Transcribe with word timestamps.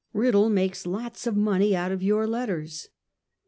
Riddle 0.13 0.49
makes 0.49 0.87
lots 0.87 1.27
of 1.27 1.37
money 1.37 1.75
out 1.75 1.91
of 1.91 2.01
your 2.01 2.25
letters." 2.25 2.89